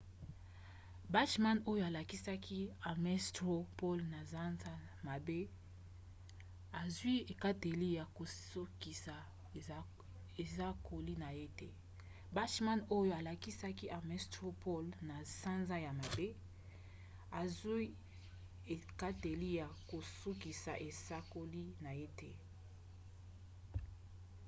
bachmann 1.13 1.59
oyo 1.71 1.83
alongaki 1.89 2.57
ames 2.91 3.21
straw 3.29 3.59
poll 3.79 3.99
na 4.13 4.19
sanza 4.31 4.73
ya 4.77 4.81
mwambe 5.03 5.39
azwi 6.81 7.15
ekateli 7.33 7.89
ya 7.99 8.05
kosukisa 8.17 9.15
esakoli 10.43 11.13
na 21.83 21.91
ye 21.99 22.31